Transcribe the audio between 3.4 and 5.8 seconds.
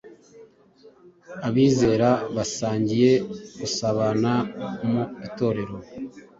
gusabana mu Itorero.